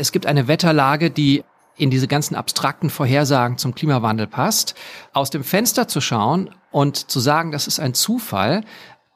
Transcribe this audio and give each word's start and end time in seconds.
Es 0.00 0.12
gibt 0.12 0.26
eine 0.26 0.46
Wetterlage, 0.46 1.10
die 1.10 1.42
in 1.76 1.90
diese 1.90 2.06
ganzen 2.06 2.36
abstrakten 2.36 2.88
Vorhersagen 2.88 3.58
zum 3.58 3.74
Klimawandel 3.74 4.28
passt. 4.28 4.76
Aus 5.12 5.30
dem 5.30 5.42
Fenster 5.42 5.88
zu 5.88 6.00
schauen 6.00 6.54
und 6.70 7.10
zu 7.10 7.18
sagen, 7.18 7.50
das 7.50 7.66
ist 7.66 7.80
ein 7.80 7.94
Zufall, 7.94 8.62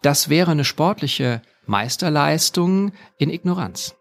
das 0.03 0.29
wäre 0.29 0.51
eine 0.51 0.65
sportliche 0.65 1.41
Meisterleistung 1.67 2.91
in 3.17 3.31
Ignoranz. 3.31 3.95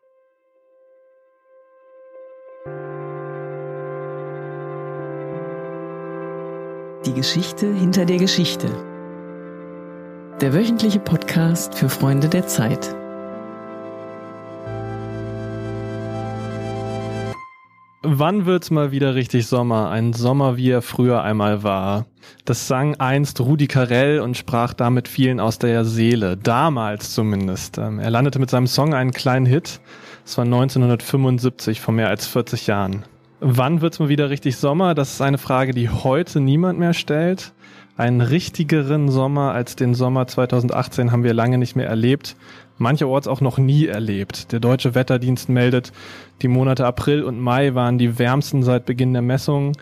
Die 7.05 7.13
Geschichte 7.13 7.71
hinter 7.71 8.05
der 8.05 8.17
Geschichte. 8.17 8.67
Der 10.41 10.53
wöchentliche 10.53 10.99
Podcast 10.99 11.75
für 11.75 11.89
Freunde 11.89 12.27
der 12.27 12.47
Zeit. 12.47 12.95
Wann 18.03 18.47
wird's 18.47 18.71
mal 18.71 18.91
wieder 18.91 19.13
richtig 19.13 19.45
Sommer? 19.45 19.91
Ein 19.91 20.13
Sommer, 20.13 20.57
wie 20.57 20.71
er 20.71 20.81
früher 20.81 21.21
einmal 21.21 21.61
war. 21.61 22.07
Das 22.45 22.67
sang 22.67 22.95
einst 22.95 23.39
Rudi 23.39 23.67
Carell 23.67 24.21
und 24.21 24.35
sprach 24.35 24.73
damit 24.73 25.07
vielen 25.07 25.39
aus 25.39 25.59
der 25.59 25.85
Seele. 25.85 26.35
Damals 26.35 27.13
zumindest. 27.13 27.77
Ähm, 27.77 27.99
er 27.99 28.09
landete 28.09 28.39
mit 28.39 28.49
seinem 28.49 28.65
Song 28.65 28.95
einen 28.95 29.11
kleinen 29.11 29.45
Hit. 29.45 29.81
Es 30.25 30.35
war 30.35 30.45
1975, 30.45 31.79
vor 31.79 31.93
mehr 31.93 32.09
als 32.09 32.25
40 32.25 32.65
Jahren. 32.65 33.03
Wann 33.39 33.81
wird's 33.81 33.99
mal 33.99 34.09
wieder 34.09 34.31
richtig 34.31 34.57
Sommer? 34.57 34.95
Das 34.95 35.13
ist 35.13 35.21
eine 35.21 35.37
Frage, 35.37 35.71
die 35.71 35.89
heute 35.89 36.39
niemand 36.39 36.79
mehr 36.79 36.93
stellt. 36.93 37.53
Einen 37.97 38.21
richtigeren 38.21 39.09
Sommer 39.11 39.51
als 39.51 39.75
den 39.75 39.93
Sommer 39.93 40.25
2018 40.25 41.11
haben 41.11 41.23
wir 41.23 41.35
lange 41.35 41.59
nicht 41.59 41.75
mehr 41.75 41.87
erlebt 41.87 42.35
mancherorts 42.81 43.27
auch 43.27 43.39
noch 43.39 43.57
nie 43.57 43.85
erlebt. 43.85 44.51
Der 44.51 44.59
deutsche 44.59 44.93
Wetterdienst 44.95 45.47
meldet, 45.47 45.93
die 46.41 46.49
Monate 46.49 46.85
April 46.85 47.23
und 47.23 47.39
Mai 47.39 47.73
waren 47.75 47.97
die 47.97 48.19
wärmsten 48.19 48.63
seit 48.63 48.85
Beginn 48.85 49.13
der 49.13 49.21
Messungen. 49.21 49.77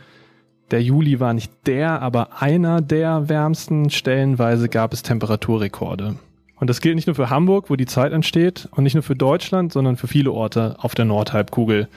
Der 0.69 0.83
Juli 0.83 1.19
war 1.19 1.33
nicht 1.33 1.51
der, 1.65 2.01
aber 2.01 2.41
einer 2.41 2.81
der 2.81 3.27
wärmsten. 3.27 3.89
Stellenweise 3.89 4.69
gab 4.69 4.93
es 4.93 5.01
Temperaturrekorde. 5.01 6.15
Und 6.57 6.69
das 6.69 6.81
gilt 6.81 6.95
nicht 6.95 7.07
nur 7.07 7.15
für 7.15 7.29
Hamburg, 7.29 7.69
wo 7.69 7.75
die 7.75 7.85
Zeit 7.85 8.11
entsteht, 8.11 8.67
und 8.71 8.83
nicht 8.83 8.93
nur 8.93 9.03
für 9.03 9.15
Deutschland, 9.15 9.73
sondern 9.73 9.95
für 9.95 10.07
viele 10.07 10.31
Orte 10.31 10.75
auf 10.77 10.93
der 10.93 11.05
Nordhalbkugel. 11.05 11.87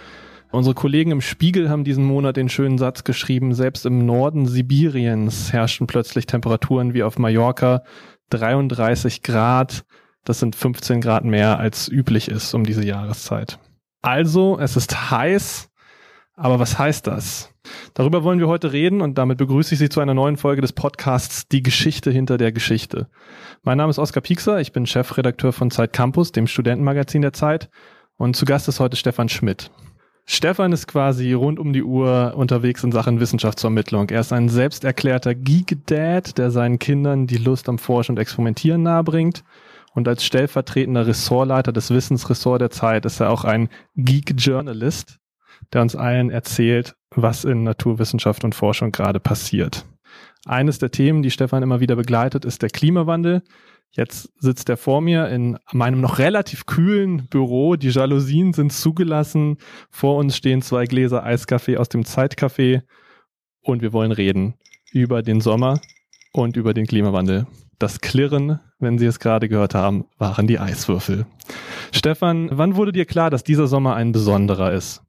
Unsere 0.52 0.74
Kollegen 0.74 1.10
im 1.10 1.20
Spiegel 1.20 1.68
haben 1.68 1.82
diesen 1.82 2.04
Monat 2.04 2.36
den 2.36 2.48
schönen 2.48 2.78
Satz 2.78 3.04
geschrieben, 3.04 3.54
selbst 3.54 3.86
im 3.86 4.04
Norden 4.06 4.46
Sibiriens 4.46 5.52
herrschten 5.52 5.86
plötzlich 5.86 6.26
Temperaturen 6.26 6.94
wie 6.94 7.02
auf 7.02 7.18
Mallorca, 7.18 7.82
33 8.30 9.22
Grad, 9.22 9.84
das 10.24 10.38
sind 10.38 10.56
15 10.56 11.00
Grad 11.00 11.24
mehr 11.24 11.58
als 11.58 11.88
üblich 11.88 12.28
ist 12.28 12.54
um 12.54 12.64
diese 12.64 12.84
Jahreszeit. 12.84 13.58
Also, 14.02 14.58
es 14.58 14.76
ist 14.76 15.10
heiß, 15.10 15.70
aber 16.34 16.58
was 16.58 16.78
heißt 16.78 17.06
das? 17.06 17.52
Darüber 17.94 18.24
wollen 18.24 18.40
wir 18.40 18.48
heute 18.48 18.72
reden 18.72 19.00
und 19.00 19.18
damit 19.18 19.38
begrüße 19.38 19.74
ich 19.74 19.78
Sie 19.78 19.88
zu 19.88 20.00
einer 20.00 20.14
neuen 20.14 20.36
Folge 20.36 20.60
des 20.60 20.72
Podcasts 20.72 21.46
Die 21.48 21.62
Geschichte 21.62 22.10
hinter 22.10 22.38
der 22.38 22.52
Geschichte. 22.52 23.08
Mein 23.62 23.78
Name 23.78 23.90
ist 23.90 23.98
Oskar 23.98 24.22
Piekser, 24.22 24.60
ich 24.60 24.72
bin 24.72 24.86
Chefredakteur 24.86 25.52
von 25.52 25.70
Zeit 25.70 25.92
Campus, 25.92 26.32
dem 26.32 26.46
Studentenmagazin 26.46 27.22
der 27.22 27.32
Zeit 27.32 27.70
und 28.16 28.34
zu 28.34 28.44
Gast 28.44 28.68
ist 28.68 28.80
heute 28.80 28.96
Stefan 28.96 29.28
Schmidt. 29.28 29.70
Stefan 30.24 30.72
ist 30.72 30.86
quasi 30.86 31.32
rund 31.32 31.58
um 31.58 31.72
die 31.72 31.82
Uhr 31.82 32.34
unterwegs 32.36 32.84
in 32.84 32.92
Sachen 32.92 33.20
Wissenschaftsvermittlung. 33.20 34.08
Er 34.10 34.20
ist 34.20 34.32
ein 34.32 34.48
selbsterklärter 34.48 35.34
Geek-Dad, 35.34 36.38
der 36.38 36.50
seinen 36.52 36.78
Kindern 36.78 37.26
die 37.26 37.38
Lust 37.38 37.68
am 37.68 37.78
Forschen 37.78 38.12
und 38.12 38.18
Experimentieren 38.18 38.82
nahebringt 38.82 39.42
und 39.94 40.08
als 40.08 40.24
stellvertretender 40.24 41.06
Ressortleiter 41.06 41.72
des 41.72 41.90
Wissensressorts 41.90 42.58
der 42.58 42.70
Zeit 42.70 43.04
ist 43.04 43.20
er 43.20 43.30
auch 43.30 43.44
ein 43.44 43.68
Geek 43.96 44.34
Journalist, 44.38 45.18
der 45.72 45.82
uns 45.82 45.96
allen 45.96 46.30
erzählt, 46.30 46.94
was 47.10 47.44
in 47.44 47.62
Naturwissenschaft 47.62 48.44
und 48.44 48.54
Forschung 48.54 48.92
gerade 48.92 49.20
passiert. 49.20 49.84
Eines 50.46 50.78
der 50.78 50.90
Themen, 50.90 51.22
die 51.22 51.30
Stefan 51.30 51.62
immer 51.62 51.80
wieder 51.80 51.96
begleitet, 51.96 52.44
ist 52.44 52.62
der 52.62 52.70
Klimawandel. 52.70 53.42
Jetzt 53.90 54.32
sitzt 54.38 54.70
er 54.70 54.78
vor 54.78 55.02
mir 55.02 55.28
in 55.28 55.58
meinem 55.72 56.00
noch 56.00 56.18
relativ 56.18 56.64
kühlen 56.64 57.26
Büro. 57.28 57.76
Die 57.76 57.90
Jalousien 57.90 58.54
sind 58.54 58.72
zugelassen. 58.72 59.58
Vor 59.90 60.16
uns 60.16 60.36
stehen 60.36 60.62
zwei 60.62 60.86
Gläser 60.86 61.22
Eiskaffee 61.22 61.76
aus 61.76 61.90
dem 61.90 62.02
Zeitcafé. 62.02 62.82
Und 63.60 63.82
wir 63.82 63.92
wollen 63.92 64.12
reden 64.12 64.54
über 64.92 65.22
den 65.22 65.40
Sommer 65.40 65.80
und 66.32 66.56
über 66.56 66.74
den 66.74 66.86
Klimawandel. 66.86 67.46
Das 67.82 68.00
Klirren, 68.00 68.60
wenn 68.78 68.96
Sie 68.96 69.06
es 69.06 69.18
gerade 69.18 69.48
gehört 69.48 69.74
haben, 69.74 70.04
waren 70.16 70.46
die 70.46 70.60
Eiswürfel. 70.60 71.26
Stefan, 71.90 72.48
wann 72.52 72.76
wurde 72.76 72.92
dir 72.92 73.06
klar, 73.06 73.28
dass 73.28 73.42
dieser 73.42 73.66
Sommer 73.66 73.96
ein 73.96 74.12
besonderer 74.12 74.72
ist? 74.72 75.02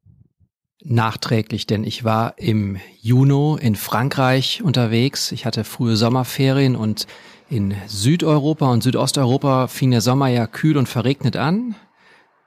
Nachträglich, 0.82 1.68
denn 1.68 1.84
ich 1.84 2.02
war 2.02 2.36
im 2.36 2.78
Juni 3.00 3.60
in 3.60 3.76
Frankreich 3.76 4.60
unterwegs. 4.64 5.30
Ich 5.30 5.46
hatte 5.46 5.62
frühe 5.62 5.94
Sommerferien 5.94 6.74
und 6.74 7.06
in 7.48 7.76
Südeuropa 7.86 8.72
und 8.72 8.82
Südosteuropa 8.82 9.68
fing 9.68 9.92
der 9.92 10.00
Sommer 10.00 10.26
ja 10.26 10.48
kühl 10.48 10.76
und 10.76 10.88
verregnet 10.88 11.36
an. 11.36 11.76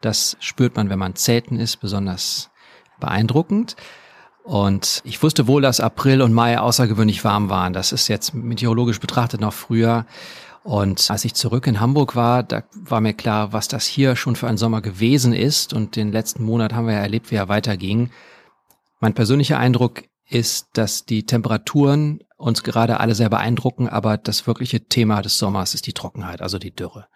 Das 0.02 0.36
spürt 0.42 0.76
man, 0.76 0.90
wenn 0.90 1.00
man 1.00 1.16
zelten 1.16 1.58
ist, 1.58 1.78
besonders 1.78 2.50
beeindruckend. 3.00 3.78
Und 4.48 5.02
ich 5.04 5.22
wusste 5.22 5.46
wohl, 5.46 5.62
dass 5.62 5.82
April 5.82 6.22
und 6.22 6.32
Mai 6.32 6.58
außergewöhnlich 6.58 7.26
warm 7.26 7.50
waren. 7.50 7.74
Das 7.74 7.92
ist 7.92 8.08
jetzt 8.08 8.34
meteorologisch 8.34 9.02
betrachtet 9.02 9.42
noch 9.42 9.52
früher. 9.52 10.06
Und 10.64 11.12
als 11.12 11.26
ich 11.26 11.34
zurück 11.34 11.68
in 11.68 11.82
Hamburg 11.82 12.16
war, 12.16 12.44
da 12.44 12.64
war 12.74 13.02
mir 13.02 13.14
klar, 13.14 13.52
was 13.52 13.68
das 13.68 13.86
hier 13.86 14.16
schon 14.16 14.38
für 14.38 14.48
ein 14.48 14.56
Sommer 14.56 14.80
gewesen 14.82 15.34
ist. 15.34 15.74
Und 15.74 15.98
den 15.98 16.14
letzten 16.14 16.44
Monat 16.44 16.74
haben 16.74 16.88
wir 16.88 16.94
ja 16.94 17.02
erlebt, 17.02 17.30
wie 17.30 17.36
er 17.36 17.50
weiterging. 17.50 18.10
Mein 19.02 19.14
persönlicher 19.14 19.60
Eindruck 19.60 20.04
ist, 20.30 20.70
dass 20.72 21.04
die 21.04 21.26
Temperaturen 21.26 22.22
uns 22.38 22.64
gerade 22.64 23.02
alle 23.02 23.16
sehr 23.16 23.30
beeindrucken, 23.30 23.90
aber 23.90 24.18
das 24.18 24.48
wirkliche 24.48 24.86
Thema 24.88 25.22
des 25.22 25.38
Sommers 25.38 25.74
ist 25.74 25.88
die 25.88 25.94
Trockenheit, 25.94 26.42
also 26.42 26.58
die 26.58 26.74
Dürre. 26.74 27.08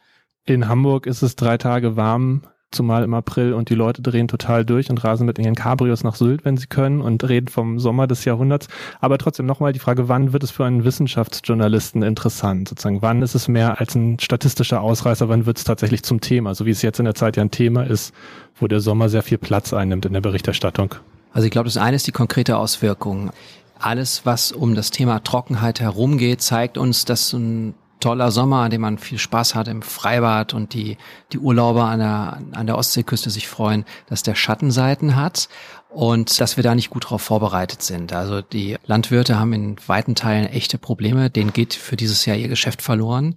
In 0.43 0.67
Hamburg 0.67 1.05
ist 1.05 1.21
es 1.21 1.37
drei 1.37 1.57
Tage 1.57 1.95
warm 1.95 2.41
zumal 2.71 3.03
im 3.03 3.13
April 3.13 3.53
und 3.53 3.69
die 3.69 3.75
Leute 3.75 4.01
drehen 4.01 4.27
total 4.27 4.65
durch 4.65 4.89
und 4.89 5.03
rasen 5.03 5.25
mit 5.25 5.37
ihren 5.37 5.55
Cabrios 5.55 6.03
nach 6.03 6.15
Sylt, 6.15 6.45
wenn 6.45 6.57
sie 6.57 6.67
können 6.67 7.01
und 7.01 7.27
reden 7.27 7.47
vom 7.47 7.79
Sommer 7.79 8.07
des 8.07 8.25
Jahrhunderts. 8.25 8.67
Aber 8.99 9.17
trotzdem 9.17 9.45
nochmal 9.45 9.73
die 9.73 9.79
Frage, 9.79 10.07
wann 10.07 10.33
wird 10.33 10.43
es 10.43 10.51
für 10.51 10.65
einen 10.65 10.83
Wissenschaftsjournalisten 10.83 12.01
interessant? 12.01 12.69
Sozusagen, 12.69 13.01
wann 13.01 13.21
ist 13.21 13.35
es 13.35 13.47
mehr 13.47 13.79
als 13.79 13.95
ein 13.95 14.19
statistischer 14.19 14.81
Ausreißer, 14.81 15.29
wann 15.29 15.45
wird 15.45 15.57
es 15.57 15.63
tatsächlich 15.63 16.03
zum 16.03 16.21
Thema? 16.21 16.55
So 16.55 16.65
wie 16.65 16.71
es 16.71 16.81
jetzt 16.81 16.99
in 16.99 17.05
der 17.05 17.15
Zeit 17.15 17.37
ja 17.37 17.43
ein 17.43 17.51
Thema 17.51 17.83
ist, 17.83 18.13
wo 18.55 18.67
der 18.67 18.79
Sommer 18.79 19.09
sehr 19.09 19.23
viel 19.23 19.37
Platz 19.37 19.73
einnimmt 19.73 20.05
in 20.05 20.13
der 20.13 20.21
Berichterstattung. 20.21 20.95
Also 21.33 21.45
ich 21.45 21.51
glaube, 21.51 21.65
das 21.67 21.77
eine 21.77 21.95
ist 21.95 22.07
die 22.07 22.11
konkrete 22.11 22.57
Auswirkung. 22.57 23.31
Alles, 23.79 24.25
was 24.25 24.51
um 24.51 24.75
das 24.75 24.91
Thema 24.91 25.23
Trockenheit 25.23 25.79
herumgeht, 25.79 26.41
zeigt 26.41 26.77
uns, 26.77 27.05
dass 27.05 27.33
ein 27.33 27.73
toller 28.01 28.31
Sommer, 28.31 28.63
an 28.63 28.71
dem 28.71 28.81
man 28.81 28.97
viel 28.97 29.17
Spaß 29.17 29.55
hat 29.55 29.69
im 29.69 29.81
Freibad 29.81 30.53
und 30.53 30.73
die, 30.73 30.97
die 31.31 31.39
Urlauber 31.39 31.85
an 31.85 31.99
der, 31.99 32.41
an 32.51 32.67
der 32.67 32.77
Ostseeküste 32.77 33.29
sich 33.29 33.47
freuen, 33.47 33.85
dass 34.07 34.23
der 34.23 34.35
Schattenseiten 34.35 35.15
hat 35.15 35.47
und 35.89 36.39
dass 36.41 36.57
wir 36.57 36.63
da 36.63 36.75
nicht 36.75 36.89
gut 36.89 37.05
darauf 37.05 37.21
vorbereitet 37.21 37.81
sind. 37.81 38.13
Also 38.13 38.41
die 38.41 38.77
Landwirte 38.85 39.39
haben 39.39 39.53
in 39.53 39.75
weiten 39.87 40.15
Teilen 40.15 40.47
echte 40.47 40.77
Probleme. 40.77 41.29
Denen 41.29 41.53
geht 41.53 41.73
für 41.73 41.95
dieses 41.95 42.25
Jahr 42.25 42.37
ihr 42.37 42.49
Geschäft 42.49 42.81
verloren. 42.81 43.35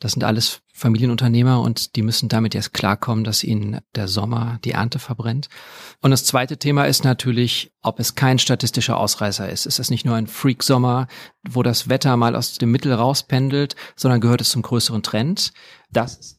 Das 0.00 0.12
sind 0.12 0.24
alles 0.24 0.62
Familienunternehmer 0.80 1.60
und 1.60 1.94
die 1.94 2.02
müssen 2.02 2.28
damit 2.30 2.54
jetzt 2.54 2.72
klarkommen, 2.72 3.22
dass 3.22 3.44
ihnen 3.44 3.80
der 3.94 4.08
Sommer 4.08 4.58
die 4.64 4.72
Ernte 4.72 4.98
verbrennt. 4.98 5.48
Und 6.00 6.10
das 6.10 6.24
zweite 6.24 6.56
Thema 6.56 6.84
ist 6.84 7.04
natürlich, 7.04 7.72
ob 7.82 8.00
es 8.00 8.14
kein 8.14 8.38
statistischer 8.38 8.96
Ausreißer 8.96 9.48
ist. 9.48 9.66
Ist 9.66 9.78
es 9.78 9.90
nicht 9.90 10.06
nur 10.06 10.16
ein 10.16 10.26
Freak-Sommer, 10.26 11.06
wo 11.48 11.62
das 11.62 11.90
Wetter 11.90 12.16
mal 12.16 12.34
aus 12.34 12.54
dem 12.54 12.70
Mittel 12.70 12.94
rauspendelt, 12.94 13.76
sondern 13.94 14.22
gehört 14.22 14.40
es 14.40 14.50
zum 14.50 14.62
größeren 14.62 15.02
Trend? 15.02 15.52
Das 15.92 16.38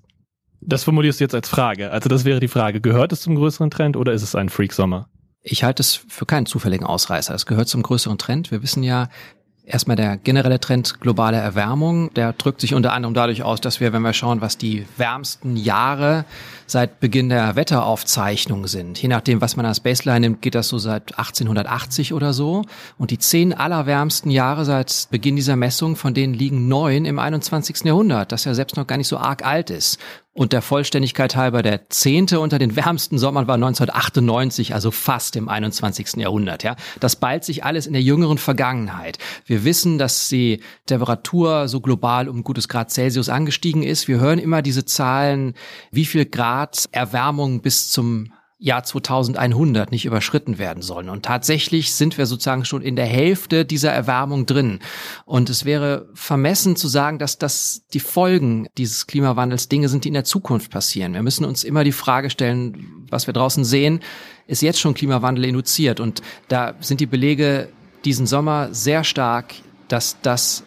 das 0.64 0.84
formulierst 0.84 1.20
du 1.20 1.24
jetzt 1.24 1.34
als 1.34 1.50
Frage. 1.50 1.90
Also 1.90 2.08
das 2.08 2.24
wäre 2.24 2.40
die 2.40 2.48
Frage, 2.48 2.82
gehört 2.82 3.12
es 3.12 3.22
zum 3.22 3.36
größeren 3.36 3.72
Trend 3.72 3.98
oder 3.98 4.14
ist 4.14 4.22
es 4.22 4.36
ein 4.36 4.50
Freak-Sommer? 4.50 5.10
Ich 5.42 5.64
halte 5.64 5.82
es 5.82 5.96
für 5.96 6.28
keinen 6.28 6.46
zufälligen 6.46 6.86
Ausreißer. 6.86 7.34
Es 7.34 7.48
gehört 7.48 7.68
zum 7.68 7.82
größeren 7.82 8.20
Trend. 8.20 8.52
Wir 8.52 8.62
wissen 8.62 8.84
ja, 8.84 9.10
Erstmal 9.64 9.96
der 9.96 10.18
generelle 10.18 10.60
Trend 10.60 11.00
globale 11.02 11.38
Erwärmung, 11.38 12.12
der 12.16 12.34
drückt 12.34 12.62
sich 12.62 12.74
unter 12.74 12.94
anderem 12.94 13.14
dadurch 13.14 13.44
aus, 13.44 13.62
dass 13.62 13.80
wir, 13.80 13.94
wenn 13.94 14.02
wir 14.02 14.14
schauen, 14.14 14.42
was 14.42 14.58
die 14.58 14.88
wärmsten 14.98 15.56
Jahre 15.56 16.26
seit 16.66 17.00
Beginn 17.00 17.30
der 17.30 17.56
Wetteraufzeichnung 17.56 18.66
sind, 18.66 19.00
je 19.00 19.08
nachdem, 19.08 19.40
was 19.40 19.56
man 19.56 19.68
als 19.68 19.80
Baseline 19.80 20.22
nimmt, 20.22 20.42
geht 20.42 20.56
das 20.56 20.68
so 20.68 20.80
seit 20.80 21.18
1880 21.18 22.14
oder 22.14 22.34
so. 22.34 22.64
Und 22.98 23.12
die 23.12 23.20
zehn 23.20 23.54
allerwärmsten 23.54 24.32
Jahre 24.32 24.66
seit 24.66 25.08
Beginn 25.12 25.36
dieser 25.36 25.56
Messung, 25.56 25.96
von 25.96 26.16
denen 26.16 26.34
liegen 26.34 26.68
neun 26.68 27.06
im 27.06 27.20
21. 27.20 27.84
Jahrhundert, 27.84 28.32
das 28.32 28.46
ja 28.46 28.56
selbst 28.56 28.78
noch 28.78 28.88
gar 28.88 28.98
nicht 28.98 29.10
so 29.10 29.18
arg 29.18 29.46
alt 29.46 29.70
ist. 29.70 30.00
Und 30.34 30.54
der 30.54 30.62
Vollständigkeit 30.62 31.36
halber, 31.36 31.62
der 31.62 31.90
zehnte 31.90 32.40
unter 32.40 32.58
den 32.58 32.78
wärmsten 32.78 33.18
Sommern 33.18 33.48
war 33.48 33.56
1998, 33.56 34.74
also 34.74 34.90
fast 34.90 35.36
im 35.36 35.50
21. 35.50 36.16
Jahrhundert. 36.16 36.64
Ja, 36.64 36.78
Das 37.02 37.18
ballt 37.18 37.44
sich 37.44 37.66
alles 37.66 37.86
in 37.86 37.92
der 37.92 38.02
jüngeren 38.02 38.38
Vergangenheit. 38.38 39.18
Wir 39.46 39.66
wissen, 39.66 39.98
dass 39.98 40.30
die 40.30 40.62
Temperatur 40.86 41.68
so 41.68 41.82
global 41.82 42.30
um 42.30 42.44
gutes 42.44 42.70
Grad 42.70 42.92
Celsius 42.92 43.28
angestiegen 43.28 43.84
ist. 43.84 44.08
Wir 44.08 44.22
hören 44.22 44.40
immer 44.40 44.62
diese 44.62 44.86
Zahlen, 44.86 45.54
wie 45.92 46.06
viel 46.06 46.26
Grad 46.26 46.88
Erwärmung 46.94 47.62
bis 47.62 47.90
zum 47.90 48.32
Jahr 48.62 48.84
2100 48.84 49.92
nicht 49.92 50.06
überschritten 50.06 50.60
werden 50.60 50.84
sollen. 50.84 51.10
Und 51.10 51.26
tatsächlich 51.26 51.94
sind 51.96 52.20
wir 52.20 52.28
sozusagen 52.28 52.64
schon 52.64 52.84
in 52.84 52.96
der 52.96 53.08
Hälfte 53.08 53.66
dieser 53.66 53.92
Erwärmung 53.92 54.46
drin. 54.46 54.80
Und 55.26 55.50
es 55.50 55.66
wäre 55.66 56.08
vermessen 56.14 56.76
zu 56.76 56.88
sagen, 56.88 57.18
dass 57.18 57.40
das 57.40 57.82
die 57.92 58.00
Folgen 58.00 58.68
dieses 58.78 59.08
Klimawandels 59.08 59.68
Dinge 59.68 59.90
sind, 59.90 60.04
die 60.04 60.10
in 60.10 60.14
der 60.14 60.26
Zukunft 60.26 60.70
passieren. 60.70 61.16
Wir 61.16 61.24
müssen 61.24 61.44
uns 61.44 61.64
immer 61.64 61.84
die 61.84 61.92
Frage 61.92 62.30
stellen, 62.30 63.08
was 63.10 63.26
wir 63.26 63.34
draußen 63.34 63.66
sehen, 63.66 64.00
ist 64.46 64.62
jetzt 64.62 64.80
schon 64.80 64.94
Klimawandel 64.94 65.46
induziert. 65.46 66.00
Und 66.00 66.22
da 66.48 66.76
sind 66.82 67.00
die 67.00 67.08
Belege 67.08 67.70
diesen 68.06 68.28
Sommer 68.28 68.70
sehr 68.76 69.04
stark, 69.04 69.56
dass 69.88 70.18
das 70.22 70.64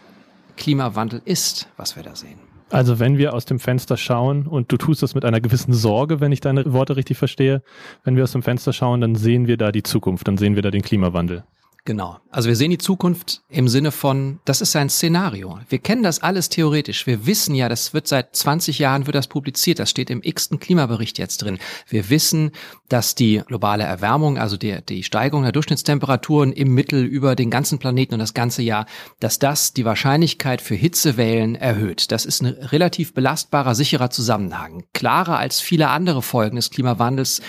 Klimawandel 0.56 1.22
ist, 1.24 1.68
was 1.76 1.94
wir 1.94 2.02
da 2.02 2.16
sehen. 2.16 2.43
Also 2.74 2.98
wenn 2.98 3.18
wir 3.18 3.34
aus 3.34 3.44
dem 3.44 3.60
Fenster 3.60 3.96
schauen, 3.96 4.48
und 4.48 4.72
du 4.72 4.76
tust 4.76 5.00
das 5.00 5.14
mit 5.14 5.24
einer 5.24 5.40
gewissen 5.40 5.72
Sorge, 5.72 6.20
wenn 6.20 6.32
ich 6.32 6.40
deine 6.40 6.72
Worte 6.72 6.96
richtig 6.96 7.16
verstehe, 7.16 7.62
wenn 8.02 8.16
wir 8.16 8.24
aus 8.24 8.32
dem 8.32 8.42
Fenster 8.42 8.72
schauen, 8.72 9.00
dann 9.00 9.14
sehen 9.14 9.46
wir 9.46 9.56
da 9.56 9.70
die 9.70 9.84
Zukunft, 9.84 10.26
dann 10.26 10.38
sehen 10.38 10.56
wir 10.56 10.62
da 10.62 10.72
den 10.72 10.82
Klimawandel. 10.82 11.44
Genau. 11.86 12.16
Also 12.30 12.48
wir 12.48 12.56
sehen 12.56 12.70
die 12.70 12.78
Zukunft 12.78 13.42
im 13.50 13.68
Sinne 13.68 13.92
von, 13.92 14.40
das 14.46 14.62
ist 14.62 14.74
ein 14.74 14.88
Szenario. 14.88 15.58
Wir 15.68 15.78
kennen 15.78 16.02
das 16.02 16.22
alles 16.22 16.48
theoretisch. 16.48 17.06
Wir 17.06 17.26
wissen 17.26 17.54
ja, 17.54 17.68
das 17.68 17.92
wird 17.92 18.08
seit 18.08 18.34
20 18.34 18.78
Jahren 18.78 19.06
wird 19.06 19.14
das 19.14 19.26
publiziert. 19.26 19.78
Das 19.78 19.90
steht 19.90 20.08
im 20.08 20.22
x-ten 20.22 20.58
Klimabericht 20.58 21.18
jetzt 21.18 21.42
drin. 21.42 21.58
Wir 21.86 22.08
wissen, 22.08 22.52
dass 22.88 23.14
die 23.14 23.42
globale 23.46 23.84
Erwärmung, 23.84 24.38
also 24.38 24.56
die, 24.56 24.78
die 24.88 25.02
Steigerung 25.02 25.42
der 25.42 25.52
Durchschnittstemperaturen 25.52 26.52
im 26.54 26.72
Mittel 26.72 27.04
über 27.04 27.36
den 27.36 27.50
ganzen 27.50 27.78
Planeten 27.78 28.14
und 28.14 28.20
das 28.20 28.32
ganze 28.32 28.62
Jahr, 28.62 28.86
dass 29.20 29.38
das 29.38 29.74
die 29.74 29.84
Wahrscheinlichkeit 29.84 30.62
für 30.62 30.74
Hitzewellen 30.74 31.54
erhöht. 31.54 32.12
Das 32.12 32.24
ist 32.24 32.40
ein 32.40 32.46
relativ 32.46 33.12
belastbarer, 33.12 33.74
sicherer 33.74 34.08
Zusammenhang. 34.08 34.84
Klarer 34.94 35.38
als 35.38 35.60
viele 35.60 35.90
andere 35.90 36.22
Folgen 36.22 36.56
des 36.56 36.70
Klimawandels 36.70 37.42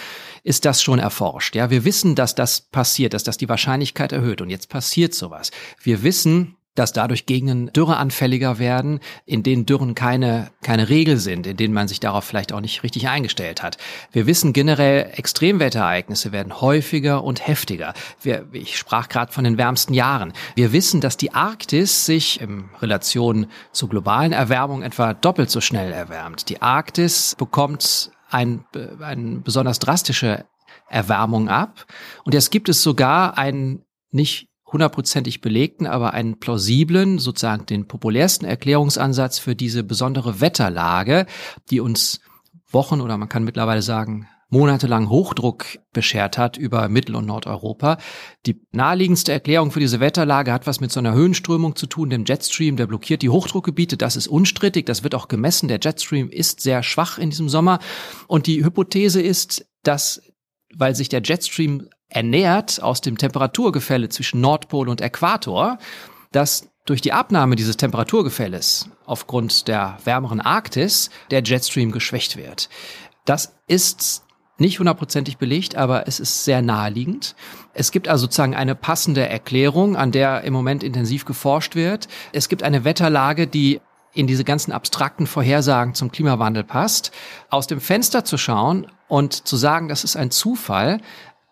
ist 0.46 0.64
das 0.64 0.82
schon 0.82 1.00
erforscht. 1.00 1.56
Ja, 1.56 1.72
wir 1.72 1.84
wissen, 1.86 2.14
dass 2.16 2.36
das 2.36 2.62
passiert, 2.62 3.14
dass 3.14 3.24
das 3.24 3.38
die 3.38 3.50
Wahrscheinlichkeit 3.50 4.12
erhöht. 4.12 4.42
Und 4.42 4.52
jetzt 4.52 4.70
passiert 4.70 5.16
sowas. 5.16 5.50
Wir 5.82 6.04
wissen, 6.04 6.56
dass 6.76 6.94
dadurch 6.94 7.26
Gegenden 7.26 7.72
dürreanfälliger 7.74 8.60
werden, 8.60 9.00
in 9.26 9.42
denen 9.44 9.66
Dürren 9.66 9.96
keine, 9.96 10.52
keine 10.62 10.90
Regel 10.90 11.18
sind, 11.18 11.48
in 11.48 11.58
denen 11.58 11.74
man 11.74 11.88
sich 11.88 12.00
darauf 12.00 12.26
vielleicht 12.26 12.54
auch 12.54 12.60
nicht 12.60 12.84
richtig 12.84 13.08
eingestellt 13.08 13.64
hat. 13.64 13.78
Wir 14.12 14.28
wissen 14.28 14.54
generell, 14.54 15.10
Extremwetterereignisse 15.16 16.32
werden 16.32 16.62
häufiger 16.62 17.24
und 17.24 17.48
heftiger. 17.48 17.94
Wir, 18.22 18.46
ich 18.52 18.78
sprach 18.78 19.10
gerade 19.10 19.32
von 19.32 19.46
den 19.46 19.58
wärmsten 19.58 19.94
Jahren. 19.94 20.34
Wir 20.56 20.74
wissen, 20.74 21.02
dass 21.02 21.18
die 21.18 21.34
Arktis 21.34 22.06
sich 22.06 22.42
in 22.42 22.66
Relation 22.82 23.48
zur 23.72 23.90
globalen 23.90 24.34
Erwärmung 24.34 24.84
etwa 24.84 25.14
doppelt 25.14 25.50
so 25.50 25.62
schnell 25.62 25.92
erwärmt. 25.92 26.50
Die 26.50 26.62
Arktis 26.62 27.36
bekommt 27.38 28.12
ein, 28.36 28.66
eine 29.00 29.40
besonders 29.40 29.80
drastische 29.80 30.46
Erwärmung 30.90 31.48
ab. 31.48 31.86
Und 32.26 32.34
jetzt 32.34 32.52
gibt 32.52 32.68
es 32.68 32.84
sogar 32.84 33.38
einen 33.38 33.86
nicht 34.12 34.50
hundertprozentig 34.72 35.40
belegten, 35.40 35.88
aber 35.88 36.14
einen 36.14 36.40
plausiblen, 36.40 37.18
sozusagen 37.18 37.66
den 37.66 37.88
populärsten 37.88 38.46
Erklärungsansatz 38.46 39.40
für 39.40 39.56
diese 39.56 39.84
besondere 39.84 40.42
Wetterlage, 40.42 41.28
die 41.70 41.80
uns 41.80 42.20
Wochen 42.72 43.00
oder 43.00 43.18
man 43.18 43.30
kann 43.30 43.46
mittlerweile 43.46 43.82
sagen 43.82 44.28
monatelang 44.56 45.10
Hochdruck 45.10 45.66
beschert 45.92 46.38
hat 46.38 46.56
über 46.56 46.88
Mittel- 46.88 47.16
und 47.16 47.26
Nordeuropa. 47.26 47.98
Die 48.46 48.62
naheliegendste 48.72 49.34
Erklärung 49.34 49.72
für 49.72 49.82
diese 49.82 50.00
Wetterlage 50.00 50.54
hat 50.54 50.66
was 50.66 50.80
mit 50.80 50.92
so 50.92 51.00
einer 51.00 51.14
Höhenströmung 51.14 51.76
zu 51.76 51.88
tun, 51.88 52.10
dem 52.10 52.24
Jetstream, 52.26 52.78
der 52.78 52.88
blockiert 52.88 53.22
die 53.22 53.30
Hochdruckgebiete. 53.30 53.98
Das 53.98 54.16
ist 54.16 54.28
unstrittig, 54.28 54.86
das 54.86 55.04
wird 55.04 55.14
auch 55.14 55.28
gemessen. 55.28 55.68
Der 55.68 55.80
Jetstream 55.82 56.30
ist 56.30 56.62
sehr 56.62 56.84
schwach 56.84 57.18
in 57.18 57.32
diesem 57.32 57.50
Sommer. 57.50 57.80
Und 58.28 58.48
die 58.48 58.64
Hypothese 58.64 59.22
ist, 59.22 59.66
dass, 59.84 60.22
weil 60.74 60.96
sich 60.96 61.10
der 61.10 61.22
Jetstream 61.22 61.90
ernährt 62.08 62.82
aus 62.82 63.02
dem 63.02 63.18
Temperaturgefälle 63.18 64.08
zwischen 64.10 64.40
Nordpol 64.40 64.88
und 64.88 65.02
Äquator, 65.02 65.80
dass 66.32 66.70
durch 66.86 67.02
die 67.02 67.14
Abnahme 67.14 67.56
dieses 67.56 67.78
Temperaturgefälles 67.78 68.90
aufgrund 69.06 69.68
der 69.68 69.98
wärmeren 70.04 70.40
Arktis 70.40 71.10
der 71.32 71.44
Jetstream 71.44 71.92
geschwächt 71.92 72.38
wird. 72.38 72.70
Das 73.26 73.56
ist 73.68 74.25
nicht 74.58 74.80
hundertprozentig 74.80 75.38
belegt, 75.38 75.76
aber 75.76 76.08
es 76.08 76.20
ist 76.20 76.46
sehr 76.46 76.62
naheliegend. 76.62 77.36
Es 77.74 77.92
gibt 77.92 78.08
also 78.08 78.24
sozusagen 78.24 78.56
eine 78.56 78.76
passende 78.76 79.28
Erklärung, 79.28 79.96
an 79.96 80.12
der 80.12 80.44
im 80.44 80.54
Moment 80.54 80.84
intensiv 80.84 81.26
geforscht 81.26 81.76
wird. 81.76 82.08
Es 82.32 82.48
gibt 82.48 82.64
eine 82.64 82.86
Wetterlage, 82.86 83.48
die 83.48 83.82
in 84.14 84.28
diese 84.28 84.46
ganzen 84.46 84.72
abstrakten 84.72 85.28
Vorhersagen 85.28 85.94
zum 85.94 86.12
Klimawandel 86.12 86.64
passt. 86.64 87.12
Aus 87.50 87.68
dem 87.68 87.82
Fenster 87.82 88.24
zu 88.24 88.38
schauen 88.38 88.88
und 89.10 89.34
zu 89.34 89.58
sagen, 89.58 89.90
das 89.90 90.04
ist 90.06 90.16
ein 90.16 90.32
Zufall, 90.32 91.02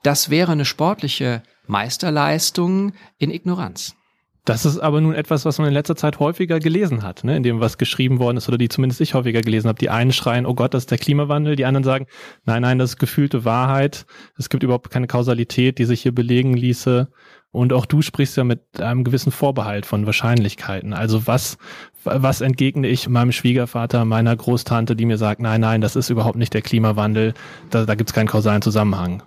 das 0.02 0.30
wäre 0.30 0.54
eine 0.54 0.66
sportliche 0.66 1.44
Meisterleistung 1.68 2.94
in 3.18 3.32
Ignoranz. 3.32 3.96
Das 4.46 4.66
ist 4.66 4.78
aber 4.78 5.00
nun 5.00 5.16
etwas, 5.16 5.46
was 5.46 5.58
man 5.58 5.70
in 5.70 5.74
letzter 5.74 5.96
Zeit 5.96 6.20
häufiger 6.20 6.60
gelesen 6.60 7.02
hat, 7.02 7.24
ne? 7.24 7.38
in 7.38 7.44
dem 7.44 7.62
was 7.62 7.78
geschrieben 7.78 8.20
worden 8.20 8.36
ist 8.36 8.50
oder 8.50 8.58
die 8.58 8.68
zumindest 8.68 9.00
ich 9.00 9.14
häufiger 9.14 9.40
gelesen 9.40 9.70
habe. 9.70 9.80
Die 9.80 9.90
einen 9.90 10.12
schreien, 10.12 10.46
oh 10.46 10.54
Gott, 10.54 10.74
das 10.74 10.84
ist 10.84 10.92
der 10.92 10.98
Klimawandel, 10.98 11.56
die 11.56 11.64
anderen 11.64 11.86
sagen, 11.86 12.08
nein, 12.44 12.62
nein, 12.62 12.78
das 12.78 12.92
ist 12.92 12.98
gefühlte 12.98 13.46
Wahrheit. 13.46 14.06
Es 14.38 14.50
gibt 14.50 14.64
überhaupt 14.64 14.90
keine 14.90 15.08
Kausalität, 15.08 15.78
die 15.78 15.86
sich 15.86 16.02
hier 16.02 16.14
belegen 16.14 16.58
ließe. 16.58 17.08
Und 17.52 17.72
auch 17.72 17.86
du 17.86 18.02
sprichst 18.02 18.36
ja 18.36 18.44
mit 18.44 18.82
einem 18.82 19.06
gewissen 19.06 19.32
Vorbehalt 19.32 19.86
von 19.86 20.06
Wahrscheinlichkeiten. 20.06 20.92
Also 20.92 21.26
was, 21.26 21.58
was 22.04 22.42
entgegne 22.42 22.88
ich 22.88 23.08
meinem 23.08 23.32
Schwiegervater, 23.32 24.04
meiner 24.04 24.36
Großtante, 24.36 24.98
die 24.98 25.06
mir 25.06 25.18
sagt, 25.18 25.40
nein, 25.40 25.62
nein, 25.62 25.80
das 25.80 25.96
ist 25.96 26.10
überhaupt 26.10 26.36
nicht 26.36 26.54
der 26.54 26.64
Klimawandel, 26.64 27.34
da, 27.70 27.86
da 27.86 27.96
gibt 27.96 28.10
es 28.10 28.14
keinen 28.14 28.28
kausalen 28.28 28.62
Zusammenhang. 28.62 29.24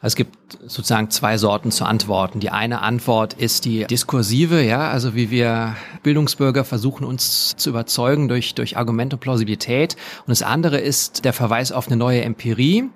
Es 0.00 0.16
gibt 0.16 0.36
sozusagen 0.66 1.10
zwei 1.10 1.38
Sorten 1.38 1.70
zu 1.70 1.84
antworten. 1.84 2.40
Die 2.40 2.50
eine 2.50 2.82
Antwort 2.82 3.34
ist 3.34 3.64
die 3.64 3.86
diskursive, 3.86 4.62
ja, 4.62 4.90
also 4.90 5.14
wie 5.14 5.30
wir 5.30 5.76
Bildungsbürger 6.02 6.64
versuchen, 6.64 7.04
uns 7.04 7.54
zu 7.56 7.70
überzeugen 7.70 8.28
durch, 8.28 8.54
durch 8.54 8.76
Argument 8.76 9.14
und 9.14 9.20
Plausibilität. 9.20 9.96
Und 10.20 10.30
das 10.30 10.42
andere 10.42 10.78
ist 10.78 11.24
der 11.24 11.32
Verweis 11.32 11.72
auf 11.72 11.86
eine 11.86 11.96
neue 11.96 12.22
Empirie. 12.22 12.90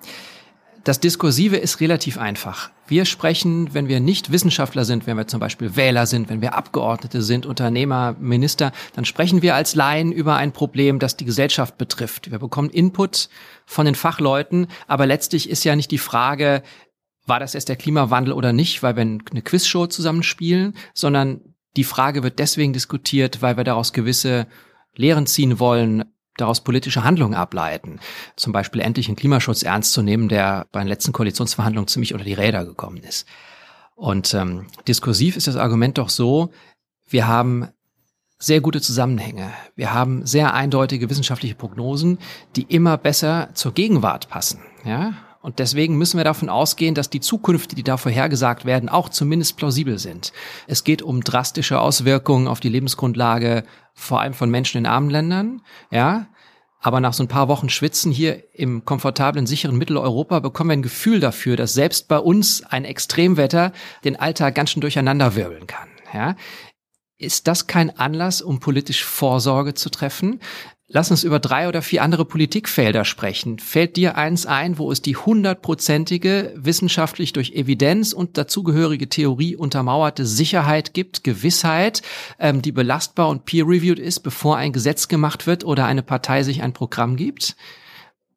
Das 0.83 0.99
Diskursive 0.99 1.57
ist 1.57 1.81
relativ 1.81 2.17
einfach. 2.17 2.69
Wir 2.87 3.03
sprechen, 3.03 3.73
wenn 3.73 3.89
wir 3.89 3.99
nicht 3.99 4.31
Wissenschaftler 4.31 4.85
sind, 4.85 5.05
wenn 5.05 5.17
wir 5.17 5.27
zum 5.27 5.39
Beispiel 5.39 5.75
Wähler 5.75 6.05
sind, 6.05 6.29
wenn 6.29 6.41
wir 6.41 6.55
Abgeordnete 6.55 7.21
sind, 7.21 7.45
Unternehmer, 7.45 8.15
Minister, 8.19 8.71
dann 8.95 9.03
sprechen 9.03 9.41
wir 9.41 9.55
als 9.55 9.75
Laien 9.75 10.13
über 10.13 10.37
ein 10.37 10.53
Problem, 10.53 10.99
das 10.99 11.17
die 11.17 11.25
Gesellschaft 11.25 11.77
betrifft. 11.77 12.31
Wir 12.31 12.39
bekommen 12.39 12.69
Input 12.69 13.27
von 13.65 13.85
den 13.85 13.95
Fachleuten, 13.95 14.67
aber 14.87 15.05
letztlich 15.05 15.49
ist 15.49 15.65
ja 15.65 15.75
nicht 15.75 15.91
die 15.91 15.97
Frage, 15.97 16.63
war 17.25 17.41
das 17.41 17.55
erst 17.55 17.67
der 17.67 17.75
Klimawandel 17.75 18.33
oder 18.33 18.53
nicht, 18.53 18.81
weil 18.81 18.95
wir 18.95 19.01
eine 19.01 19.41
Quizshow 19.41 19.87
zusammenspielen, 19.87 20.73
sondern 20.93 21.41
die 21.75 21.83
Frage 21.83 22.23
wird 22.23 22.39
deswegen 22.39 22.73
diskutiert, 22.73 23.41
weil 23.41 23.57
wir 23.57 23.65
daraus 23.65 23.91
gewisse 23.91 24.47
Lehren 24.95 25.27
ziehen 25.27 25.59
wollen, 25.59 26.05
daraus 26.37 26.61
politische 26.61 27.03
Handlungen 27.03 27.35
ableiten. 27.35 27.99
Zum 28.35 28.53
Beispiel 28.53 28.81
endlich 28.81 29.07
einen 29.07 29.15
Klimaschutz 29.15 29.63
ernst 29.63 29.93
zu 29.93 30.01
nehmen, 30.01 30.29
der 30.29 30.67
bei 30.71 30.79
den 30.79 30.87
letzten 30.87 31.13
Koalitionsverhandlungen 31.13 31.87
ziemlich 31.87 32.13
unter 32.13 32.25
die 32.25 32.33
Räder 32.33 32.65
gekommen 32.65 32.97
ist. 32.97 33.27
Und 33.95 34.33
ähm, 34.33 34.67
diskursiv 34.87 35.35
ist 35.35 35.47
das 35.47 35.55
Argument 35.55 35.97
doch 35.97 36.09
so, 36.09 36.51
wir 37.09 37.27
haben 37.27 37.67
sehr 38.39 38.61
gute 38.61 38.81
Zusammenhänge. 38.81 39.51
Wir 39.75 39.93
haben 39.93 40.25
sehr 40.25 40.53
eindeutige 40.53 41.09
wissenschaftliche 41.09 41.55
Prognosen, 41.55 42.19
die 42.55 42.63
immer 42.63 42.97
besser 42.97 43.49
zur 43.53 43.73
Gegenwart 43.73 44.29
passen. 44.29 44.61
Ja? 44.85 45.13
Und 45.47 45.59
deswegen 45.59 45.97
müssen 45.97 46.17
wir 46.17 46.25
davon 46.25 46.49
ausgehen, 46.49 46.93
dass 46.93 47.09
die 47.09 47.21
Zukünfte, 47.21 47.73
die 47.73 47.83
da 47.83 47.95
vorhergesagt 47.95 48.65
werden, 48.65 48.89
auch 48.89 49.07
zumindest 49.07 49.55
plausibel 49.55 49.97
sind. 49.97 50.33
Es 50.67 50.83
geht 50.83 51.01
um 51.01 51.23
drastische 51.23 51.79
Auswirkungen 51.79 52.49
auf 52.49 52.59
die 52.59 52.67
Lebensgrundlage, 52.67 53.63
vor 53.93 54.19
allem 54.19 54.33
von 54.33 54.49
Menschen 54.49 54.79
in 54.79 54.85
armen 54.85 55.09
Ländern, 55.09 55.61
ja. 55.89 56.27
Aber 56.81 56.99
nach 56.99 57.13
so 57.13 57.23
ein 57.23 57.29
paar 57.29 57.47
Wochen 57.47 57.69
Schwitzen 57.69 58.11
hier 58.11 58.43
im 58.55 58.83
komfortablen, 58.83 59.47
sicheren 59.47 59.77
Mitteleuropa 59.77 60.41
bekommen 60.41 60.71
wir 60.71 60.73
ein 60.73 60.81
Gefühl 60.81 61.21
dafür, 61.21 61.55
dass 61.55 61.73
selbst 61.73 62.09
bei 62.09 62.19
uns 62.19 62.65
ein 62.65 62.83
Extremwetter 62.83 63.71
den 64.03 64.17
Alltag 64.17 64.53
ganz 64.53 64.71
schön 64.71 64.81
durcheinanderwirbeln 64.81 65.65
kann. 65.65 65.87
Ja? 66.13 66.35
Ist 67.17 67.47
das 67.47 67.67
kein 67.67 67.97
Anlass, 67.97 68.41
um 68.41 68.59
politisch 68.59 69.05
Vorsorge 69.05 69.75
zu 69.75 69.89
treffen? 69.89 70.41
Lass 70.89 71.11
uns 71.11 71.25
über 71.25 71.39
drei 71.39 71.67
oder 71.67 71.81
vier 71.81 72.01
andere 72.01 72.23
Politikfelder 72.23 73.03
sprechen. 73.03 73.59
Fällt 73.59 73.97
dir 73.97 74.15
eins 74.15 74.45
ein, 74.45 74.77
wo 74.77 74.89
es 74.89 75.01
die 75.01 75.17
hundertprozentige, 75.17 76.53
wissenschaftlich 76.55 77.33
durch 77.33 77.51
Evidenz 77.51 78.13
und 78.13 78.37
dazugehörige 78.37 79.09
Theorie 79.09 79.57
untermauerte 79.57 80.25
Sicherheit 80.25 80.93
gibt, 80.93 81.25
Gewissheit, 81.25 82.03
ähm, 82.39 82.61
die 82.61 82.71
belastbar 82.71 83.27
und 83.27 83.43
peer-reviewed 83.43 83.99
ist, 83.99 84.21
bevor 84.21 84.55
ein 84.55 84.71
Gesetz 84.71 85.09
gemacht 85.09 85.45
wird 85.45 85.65
oder 85.65 85.85
eine 85.85 86.03
Partei 86.03 86.43
sich 86.43 86.61
ein 86.61 86.71
Programm 86.71 87.17
gibt? 87.17 87.57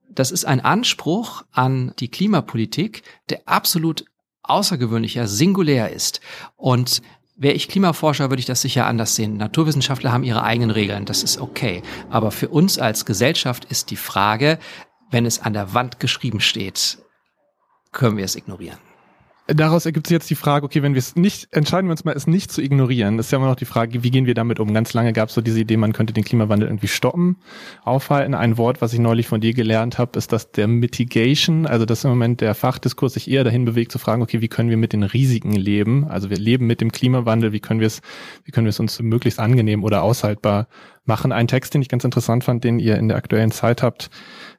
Das 0.09 0.33
ist 0.33 0.45
ein 0.45 0.59
Anspruch 0.61 1.45
an 1.53 1.93
die 2.01 2.09
Klimapolitik, 2.09 3.05
der 3.29 3.43
absolut 3.47 4.07
außergewöhnlicher, 4.43 5.29
singulär 5.29 5.93
ist. 5.93 6.21
Und 6.57 7.01
Wäre 7.41 7.55
ich 7.55 7.69
Klimaforscher, 7.69 8.29
würde 8.29 8.41
ich 8.41 8.47
das 8.47 8.61
sicher 8.61 8.85
anders 8.85 9.17
sehen. 9.17 9.39
Naturwissenschaftler 9.39 10.13
haben 10.13 10.25
ihre 10.25 10.43
eigenen 10.43 10.71
Regeln, 10.71 11.07
das 11.07 11.23
ist 11.23 11.41
okay. 11.41 11.83
Aber 12.11 12.33
für 12.33 12.51
uns 12.51 12.79
als 12.79 13.07
Gesellschaft 13.07 13.65
ist 13.65 13.91
die 13.91 13.97
Frage, 13.97 14.59
wenn 15.11 15.25
es 15.25 15.41
an 15.41 15.55
der 15.55 15.73
Wand 15.73 16.01
geschrieben 16.01 16.41
steht, 16.41 16.99
können 17.93 18.19
wir 18.19 18.27
es 18.27 18.37
ignorieren? 18.37 18.90
Daraus 19.53 19.85
ergibt 19.85 20.07
sich 20.07 20.15
jetzt 20.15 20.31
die 20.31 20.37
Frage, 20.37 20.65
okay, 20.65 20.83
wenn 20.83 20.95
wir 20.95 21.01
es 21.01 21.17
nicht, 21.17 21.49
entscheiden 21.53 21.89
wir 21.89 21.93
uns 21.93 22.05
mal, 22.05 22.15
es 22.15 22.29
nicht 22.29 22.53
zu 22.53 22.63
ignorieren. 22.63 23.17
Das 23.17 23.27
ist 23.27 23.33
ja 23.33 23.39
immer 23.39 23.49
noch 23.49 23.57
die 23.57 23.65
Frage, 23.65 24.05
wie 24.05 24.11
gehen 24.11 24.27
wir 24.27 24.35
damit 24.35 24.61
um? 24.61 24.73
Ganz 24.73 24.93
lange 24.93 25.13
gab 25.13 25.29
es 25.29 25.35
so 25.35 25.41
diese 25.41 25.61
Idee, 25.61 25.77
man 25.77 25.93
könnte 25.93 26.13
den 26.13 26.23
Klimawandel 26.23 26.69
irgendwie 26.69 26.87
stoppen, 26.87 27.37
aufhalten. 27.83 28.35
Ein 28.35 28.59
Wort, 28.59 28.81
was 28.81 28.93
ich 28.93 29.01
neulich 29.01 29.27
von 29.27 29.41
dir 29.41 29.53
gelernt 29.53 29.99
habe, 29.99 30.17
ist 30.17 30.33
das 30.33 30.53
der 30.53 30.69
Mitigation, 30.69 31.67
also 31.67 31.85
dass 31.85 32.05
im 32.05 32.11
Moment 32.11 32.41
der 32.41 32.55
Fachdiskurs 32.55 33.15
sich 33.15 33.29
eher 33.29 33.43
dahin 33.43 33.65
bewegt 33.65 33.91
zu 33.91 33.99
fragen, 33.99 34.23
okay, 34.23 34.41
wie 34.41 34.49
können 34.49 34.71
wir 34.71 34.77
mit 34.77 34.93
den 34.93 35.03
Risiken 35.03 35.53
leben? 35.53 36.07
Also 36.07 36.31
wir 36.31 36.39
leben 36.39 36.69
mit 36.69 36.81
dem 36.81 36.93
Klimawandel, 36.93 37.53
wie 37.53 37.61
können 37.61 37.81
wir 37.81 37.89
es, 37.89 38.03
wie 38.45 38.53
können 38.53 38.67
wir 38.67 38.71
es 38.71 38.81
uns 38.81 39.01
möglichst 39.03 39.41
angenehm 39.41 39.83
oder 39.83 40.03
aushaltbar 40.03 40.69
machen? 41.11 41.33
Ein 41.33 41.49
Text, 41.49 41.75
den 41.75 41.83
ich 41.83 41.89
ganz 41.89 42.05
interessant 42.05 42.45
fand, 42.45 42.63
den 42.63 42.79
ihr 42.79 42.97
in 42.97 43.09
der 43.09 43.17
aktuellen 43.17 43.51
Zeit 43.51 43.83
habt, 43.83 44.11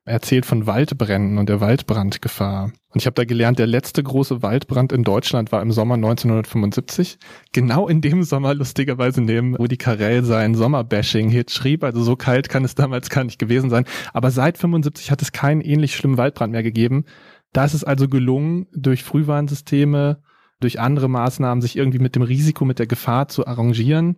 erzählt 0.04 0.46
von 0.46 0.68
Waldbränden 0.68 1.38
und 1.38 1.48
der 1.48 1.62
Waldbrandgefahr. 1.62 2.74
Und 2.90 3.00
ich 3.00 3.06
habe 3.06 3.14
da 3.14 3.24
gelernt, 3.24 3.58
der 3.58 3.68
letzte 3.68 4.04
große 4.04 4.44
Waldbrand 4.44 4.92
in 4.92 5.06
Deutschland 5.06 5.54
war 5.54 5.62
im 5.62 5.72
Sommer 5.72 5.94
1975. 5.94 7.20
Genau 7.54 7.88
in 7.88 8.02
dem 8.02 8.24
Sommer, 8.24 8.54
lustigerweise, 8.54 9.22
neben 9.22 9.56
Rudi 9.56 9.78
Carell 9.78 10.26
sein 10.26 10.54
Sommerbashing-Hit 10.54 11.52
schrieb. 11.52 11.86
Also 11.86 12.04
so 12.04 12.18
kalt 12.18 12.50
kann 12.50 12.66
es 12.66 12.76
damals 12.76 13.10
gar 13.10 13.24
nicht 13.24 13.40
gewesen 13.40 13.70
sein. 13.70 13.86
Aber 14.12 14.30
seit 14.30 14.58
75 14.58 15.10
hat 15.10 15.22
es 15.22 15.32
keinen 15.32 15.62
ähnlich 15.62 15.96
schlimmen 15.96 16.18
Waldbrand 16.18 16.52
mehr 16.52 16.64
gegeben. 16.64 17.06
Da 17.54 17.64
ist 17.64 17.74
es 17.74 17.86
also 17.86 18.10
gelungen, 18.10 18.68
durch 18.74 19.04
Frühwarnsysteme, 19.04 20.22
durch 20.60 20.82
andere 20.82 21.08
Maßnahmen 21.08 21.62
sich 21.62 21.78
irgendwie 21.78 22.00
mit 22.00 22.16
dem 22.16 22.24
Risiko, 22.24 22.66
mit 22.66 22.78
der 22.78 22.88
Gefahr 22.88 23.30
zu 23.30 23.48
arrangieren 23.48 24.18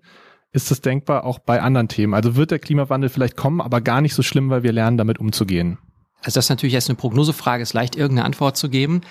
ist 0.54 0.72
es 0.72 0.82
denkbar 0.82 1.26
auch 1.26 1.40
bei 1.40 1.62
anderen 1.62 1.88
Themen? 1.88 2.14
Also 2.14 2.36
wird 2.36 2.52
der 2.52 2.60
Klimawandel 2.60 3.10
vielleicht 3.10 3.36
kommen, 3.36 3.60
aber 3.60 3.82
gar 3.82 4.02
nicht 4.02 4.14
so 4.14 4.22
schlimm, 4.22 4.50
weil 4.52 4.64
wir 4.64 4.72
lernen, 4.72 4.98
damit 4.98 5.20
umzugehen? 5.20 5.80
Also 6.20 6.36
das 6.36 6.46
ist 6.46 6.50
natürlich 6.50 6.74
jetzt 6.74 6.90
eine 6.90 6.96
Prognosefrage, 6.96 7.64
ist 7.64 7.74
leicht 7.74 7.96
irgendeine 7.96 8.26
Antwort 8.26 8.56
zu 8.56 8.70
geben. 8.70 9.02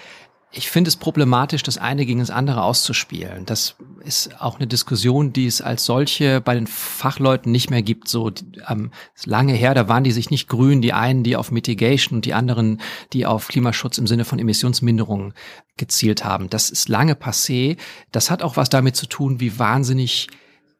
Ich 0.55 0.71
finde 0.71 0.89
es 0.89 0.97
problematisch, 0.97 1.63
das 1.63 1.79
eine 1.79 2.05
gegen 2.07 2.21
das 2.21 2.31
andere 2.31 2.63
auszuspielen. 2.63 3.47
Das 3.47 3.77
ist 4.05 4.41
auch 4.41 4.59
eine 4.59 4.67
Diskussion, 4.67 5.33
die 5.33 5.47
es 5.47 5.63
als 5.63 5.85
solche 5.85 6.43
bei 6.43 6.55
den 6.55 6.67
Fachleuten 6.67 7.51
nicht 7.51 7.71
mehr 7.71 7.83
gibt. 7.83 8.09
So 8.09 8.31
ähm, 8.69 8.93
lange 9.25 9.55
her, 9.55 9.75
da 9.75 9.89
waren 9.89 10.05
die 10.05 10.13
sich 10.13 10.31
nicht 10.31 10.49
grün, 10.49 10.83
die 10.83 10.93
einen, 10.93 11.25
die 11.25 11.37
auf 11.37 11.51
Mitigation 11.51 12.19
und 12.19 12.27
die 12.27 12.35
anderen, 12.35 12.81
die 13.15 13.25
auf 13.25 13.49
Klimaschutz 13.49 13.97
im 13.97 14.07
Sinne 14.07 14.27
von 14.27 14.39
Emissionsminderung 14.39 15.33
gezielt 15.79 16.25
haben. 16.25 16.51
Das 16.51 16.71
ist 16.71 16.89
lange 16.91 17.15
passé. 17.15 17.79
Das 18.13 18.31
hat 18.31 18.43
auch 18.43 18.57
was 18.57 18.69
damit 18.69 18.95
zu 18.95 19.07
tun, 19.07 19.41
wie 19.41 19.59
wahnsinnig 19.59 20.29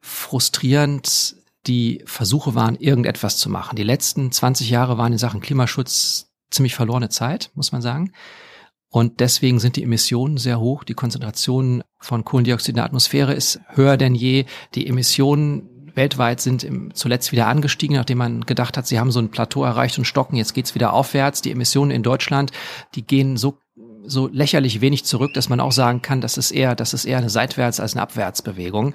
frustrierend 0.03 1.37
die 1.65 2.03
Versuche 2.05 2.55
waren, 2.55 2.75
irgendetwas 2.75 3.37
zu 3.37 3.49
machen. 3.49 3.77
Die 3.77 3.83
letzten 3.83 4.31
20 4.31 4.69
Jahre 4.69 4.97
waren 4.97 5.13
in 5.13 5.17
Sachen 5.17 5.39
Klimaschutz 5.39 6.27
ziemlich 6.51 6.75
verlorene 6.75 7.07
Zeit, 7.07 7.51
muss 7.55 7.71
man 7.71 7.81
sagen. 7.81 8.11
Und 8.89 9.21
deswegen 9.21 9.59
sind 9.59 9.77
die 9.77 9.83
Emissionen 9.83 10.37
sehr 10.37 10.59
hoch. 10.59 10.83
Die 10.83 10.93
Konzentration 10.93 11.83
von 11.99 12.25
Kohlendioxid 12.25 12.69
in 12.69 12.75
der 12.75 12.83
Atmosphäre 12.83 13.33
ist 13.33 13.61
höher 13.69 13.95
denn 13.95 14.13
je. 14.13 14.45
Die 14.75 14.87
Emissionen 14.87 15.69
weltweit 15.95 16.41
sind 16.41 16.63
im, 16.63 16.93
zuletzt 16.93 17.31
wieder 17.31 17.47
angestiegen, 17.47 17.95
nachdem 17.95 18.17
man 18.17 18.41
gedacht 18.41 18.75
hat, 18.75 18.85
sie 18.85 18.99
haben 18.99 19.11
so 19.11 19.19
ein 19.19 19.31
Plateau 19.31 19.63
erreicht 19.63 19.97
und 19.97 20.05
stocken. 20.05 20.35
Jetzt 20.35 20.53
geht's 20.53 20.75
wieder 20.75 20.91
aufwärts. 20.91 21.41
Die 21.41 21.51
Emissionen 21.51 21.91
in 21.91 22.03
Deutschland, 22.03 22.51
die 22.95 23.03
gehen 23.03 23.37
so 23.37 23.57
so 24.05 24.27
lächerlich 24.27 24.81
wenig 24.81 25.05
zurück, 25.05 25.33
dass 25.33 25.49
man 25.49 25.59
auch 25.59 25.71
sagen 25.71 26.01
kann, 26.01 26.21
das 26.21 26.37
ist 26.37 26.51
eher, 26.51 26.75
das 26.75 26.93
ist 26.93 27.05
eher 27.05 27.17
eine 27.19 27.29
Seitwärts- 27.29 27.79
als 27.79 27.93
eine 27.93 28.01
Abwärtsbewegung. 28.01 28.93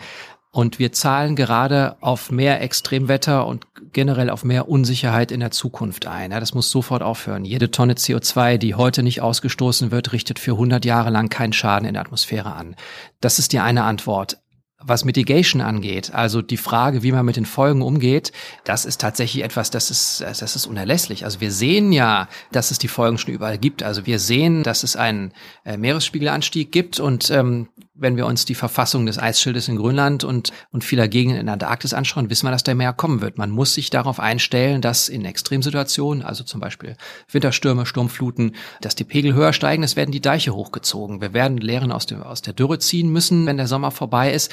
Und 0.50 0.78
wir 0.78 0.92
zahlen 0.92 1.36
gerade 1.36 1.96
auf 2.00 2.30
mehr 2.30 2.62
Extremwetter 2.62 3.46
und 3.46 3.66
generell 3.92 4.30
auf 4.30 4.44
mehr 4.44 4.68
Unsicherheit 4.68 5.30
in 5.30 5.40
der 5.40 5.50
Zukunft 5.50 6.06
ein. 6.06 6.30
das 6.30 6.54
muss 6.54 6.70
sofort 6.70 7.02
aufhören. 7.02 7.44
Jede 7.44 7.70
Tonne 7.70 7.94
CO2, 7.94 8.56
die 8.56 8.74
heute 8.74 9.02
nicht 9.02 9.20
ausgestoßen 9.20 9.90
wird, 9.90 10.12
richtet 10.12 10.38
für 10.38 10.52
100 10.52 10.84
Jahre 10.84 11.10
lang 11.10 11.28
keinen 11.28 11.52
Schaden 11.52 11.86
in 11.86 11.94
der 11.94 12.02
Atmosphäre 12.02 12.54
an. 12.54 12.76
Das 13.20 13.38
ist 13.38 13.52
die 13.52 13.58
eine 13.58 13.84
Antwort. 13.84 14.38
Was 14.80 15.04
Mitigation 15.04 15.60
angeht, 15.60 16.14
also 16.14 16.40
die 16.40 16.56
Frage, 16.56 17.02
wie 17.02 17.10
man 17.10 17.26
mit 17.26 17.34
den 17.34 17.46
Folgen 17.46 17.82
umgeht, 17.82 18.30
das 18.62 18.84
ist 18.84 19.00
tatsächlich 19.00 19.42
etwas, 19.42 19.72
das 19.72 19.90
ist, 19.90 20.20
das 20.20 20.54
ist 20.54 20.66
unerlässlich. 20.66 21.24
Also 21.24 21.40
wir 21.40 21.50
sehen 21.50 21.90
ja, 21.90 22.28
dass 22.52 22.70
es 22.70 22.78
die 22.78 22.86
Folgen 22.86 23.18
schon 23.18 23.34
überall 23.34 23.58
gibt. 23.58 23.82
Also 23.82 24.06
wir 24.06 24.20
sehen, 24.20 24.62
dass 24.62 24.84
es 24.84 24.94
einen 24.94 25.32
äh, 25.64 25.76
Meeresspiegelanstieg 25.76 26.70
gibt 26.70 27.00
und 27.00 27.28
ähm, 27.32 27.68
wenn 27.98 28.16
wir 28.16 28.26
uns 28.26 28.44
die 28.44 28.54
Verfassung 28.54 29.06
des 29.06 29.18
Eisschildes 29.18 29.68
in 29.68 29.76
Grönland 29.76 30.24
und, 30.24 30.52
und 30.70 30.84
vieler 30.84 31.08
Gegenden 31.08 31.40
in 31.40 31.46
der 31.46 31.54
Antarktis 31.54 31.92
anschauen, 31.92 32.30
wissen 32.30 32.46
wir, 32.46 32.50
dass 32.50 32.62
der 32.62 32.74
Meer 32.74 32.92
kommen 32.92 33.20
wird. 33.20 33.38
Man 33.38 33.50
muss 33.50 33.74
sich 33.74 33.90
darauf 33.90 34.20
einstellen, 34.20 34.80
dass 34.80 35.08
in 35.08 35.24
Extremsituationen, 35.24 36.22
also 36.22 36.44
zum 36.44 36.60
Beispiel 36.60 36.96
Winterstürme, 37.30 37.86
Sturmfluten, 37.86 38.54
dass 38.80 38.94
die 38.94 39.04
Pegel 39.04 39.34
höher 39.34 39.52
steigen, 39.52 39.82
es 39.82 39.96
werden 39.96 40.12
die 40.12 40.20
Deiche 40.20 40.54
hochgezogen. 40.54 41.20
Wir 41.20 41.32
werden 41.32 41.58
Lehren 41.58 41.92
aus, 41.92 42.06
dem, 42.06 42.22
aus 42.22 42.42
der 42.42 42.54
Dürre 42.54 42.78
ziehen 42.78 43.10
müssen, 43.10 43.46
wenn 43.46 43.56
der 43.56 43.66
Sommer 43.66 43.90
vorbei 43.90 44.32
ist. 44.32 44.52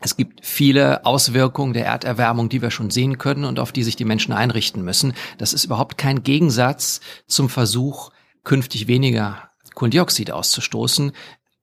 Es 0.00 0.16
gibt 0.16 0.44
viele 0.44 1.04
Auswirkungen 1.04 1.74
der 1.74 1.86
Erderwärmung, 1.86 2.48
die 2.48 2.62
wir 2.62 2.70
schon 2.70 2.90
sehen 2.90 3.18
können 3.18 3.44
und 3.44 3.58
auf 3.58 3.70
die 3.70 3.82
sich 3.82 3.96
die 3.96 4.04
Menschen 4.04 4.32
einrichten 4.32 4.82
müssen. 4.82 5.12
Das 5.38 5.52
ist 5.52 5.64
überhaupt 5.64 5.98
kein 5.98 6.22
Gegensatz 6.22 7.00
zum 7.26 7.48
Versuch, 7.48 8.10
künftig 8.42 8.86
weniger 8.86 9.50
Kohlendioxid 9.74 10.30
auszustoßen. 10.30 11.12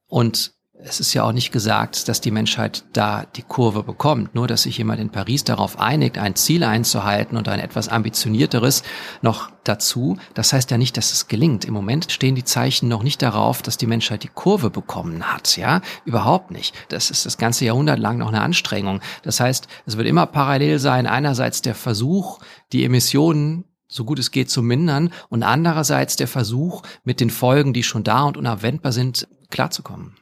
Und 0.07 0.56
es 0.83 0.99
ist 0.99 1.13
ja 1.13 1.23
auch 1.23 1.31
nicht 1.31 1.51
gesagt, 1.51 2.07
dass 2.07 2.21
die 2.21 2.31
Menschheit 2.31 2.83
da 2.93 3.25
die 3.35 3.41
Kurve 3.41 3.83
bekommt. 3.83 4.35
Nur, 4.35 4.47
dass 4.47 4.63
sich 4.63 4.77
jemand 4.77 4.99
in 4.99 5.09
Paris 5.09 5.43
darauf 5.43 5.79
einigt, 5.79 6.17
ein 6.17 6.35
Ziel 6.35 6.63
einzuhalten 6.63 7.35
und 7.35 7.49
ein 7.49 7.59
etwas 7.59 7.89
ambitionierteres 7.89 8.83
noch 9.21 9.49
dazu. 9.63 10.17
Das 10.35 10.53
heißt 10.53 10.69
ja 10.69 10.77
nicht, 10.77 10.95
dass 10.95 11.13
es 11.13 11.27
gelingt. 11.27 11.65
Im 11.65 11.73
Moment 11.73 12.11
stehen 12.11 12.35
die 12.35 12.43
Zeichen 12.43 12.87
noch 12.89 13.01
nicht 13.01 13.21
darauf, 13.21 13.61
dass 13.61 13.77
die 13.77 13.87
Menschheit 13.87 14.23
die 14.23 14.29
Kurve 14.29 14.69
bekommen 14.69 15.23
hat. 15.23 15.57
Ja, 15.57 15.81
überhaupt 16.05 16.51
nicht. 16.51 16.75
Das 16.89 17.09
ist 17.09 17.25
das 17.25 17.37
ganze 17.37 17.65
Jahrhundert 17.65 17.99
lang 17.99 18.19
noch 18.19 18.29
eine 18.29 18.41
Anstrengung. 18.41 19.01
Das 19.23 19.39
heißt, 19.39 19.67
es 19.85 19.97
wird 19.97 20.07
immer 20.07 20.27
parallel 20.27 20.77
sein. 20.79 21.07
Einerseits 21.07 21.61
der 21.61 21.75
Versuch, 21.75 22.39
die 22.71 22.85
Emissionen 22.85 23.65
so 23.89 24.03
gut 24.03 24.19
es 24.19 24.31
geht 24.31 24.49
zu 24.49 24.61
mindern 24.61 25.11
und 25.29 25.43
andererseits 25.43 26.17
der 26.17 26.27
Versuch, 26.27 26.81
mit 27.05 27.21
den 27.21 27.29
Folgen, 27.29 27.71
die 27.71 27.83
schon 27.83 28.03
da 28.03 28.23
und 28.23 28.35
unabwendbar 28.35 28.91
sind, 28.91 29.29
klarzukommen. 29.49 30.17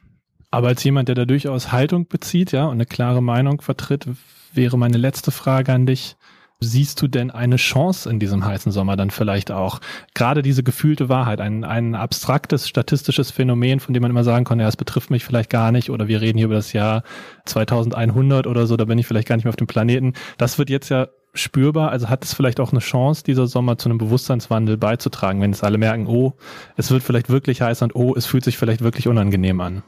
Aber 0.50 0.68
als 0.68 0.84
jemand, 0.84 1.08
der 1.08 1.14
da 1.14 1.24
durchaus 1.24 1.72
Haltung 1.72 2.06
bezieht, 2.06 2.52
ja, 2.52 2.66
und 2.66 2.72
eine 2.72 2.86
klare 2.86 3.22
Meinung 3.22 3.60
vertritt, 3.60 4.08
wäre 4.52 4.78
meine 4.78 4.98
letzte 4.98 5.30
Frage 5.30 5.72
an 5.72 5.86
dich. 5.86 6.16
Siehst 6.58 7.02
du 7.02 7.08
denn 7.08 7.30
eine 7.30 7.56
Chance 7.56 8.08
in 8.08 8.18
diesem 8.18 8.42
heißen 8.42 8.72
Sommer 8.72 8.96
dann 8.96 9.10
vielleicht 9.10 9.50
auch? 9.50 9.78
Gerade 10.14 10.40
diese 10.40 10.62
gefühlte 10.62 11.10
Wahrheit, 11.10 11.38
ein, 11.38 11.64
ein 11.64 11.94
abstraktes 11.94 12.66
statistisches 12.66 13.30
Phänomen, 13.30 13.78
von 13.78 13.92
dem 13.92 14.00
man 14.00 14.10
immer 14.10 14.24
sagen 14.24 14.46
kann, 14.46 14.58
ja, 14.58 14.66
es 14.66 14.76
betrifft 14.76 15.10
mich 15.10 15.22
vielleicht 15.22 15.50
gar 15.50 15.70
nicht 15.70 15.90
oder 15.90 16.08
wir 16.08 16.22
reden 16.22 16.38
hier 16.38 16.46
über 16.46 16.54
das 16.54 16.72
Jahr 16.72 17.02
2100 17.44 18.46
oder 18.46 18.66
so, 18.66 18.78
da 18.78 18.86
bin 18.86 18.96
ich 18.98 19.06
vielleicht 19.06 19.28
gar 19.28 19.36
nicht 19.36 19.44
mehr 19.44 19.50
auf 19.50 19.56
dem 19.56 19.66
Planeten. 19.66 20.14
Das 20.38 20.58
wird 20.58 20.70
jetzt 20.70 20.88
ja 20.88 21.08
spürbar. 21.34 21.90
Also 21.90 22.08
hat 22.08 22.24
es 22.24 22.32
vielleicht 22.32 22.58
auch 22.58 22.72
eine 22.72 22.80
Chance, 22.80 23.22
dieser 23.22 23.46
Sommer 23.46 23.76
zu 23.76 23.90
einem 23.90 23.98
Bewusstseinswandel 23.98 24.78
beizutragen, 24.78 25.42
wenn 25.42 25.50
es 25.50 25.62
alle 25.62 25.76
merken, 25.76 26.06
oh, 26.06 26.32
es 26.76 26.90
wird 26.90 27.02
vielleicht 27.02 27.28
wirklich 27.28 27.60
heiß 27.60 27.82
und 27.82 27.94
oh, 27.94 28.14
es 28.16 28.24
fühlt 28.24 28.44
sich 28.44 28.56
vielleicht 28.56 28.80
wirklich 28.80 29.08
unangenehm 29.08 29.60
an 29.60 29.82